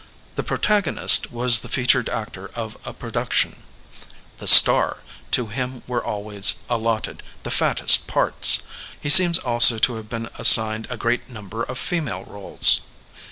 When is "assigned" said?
10.39-10.87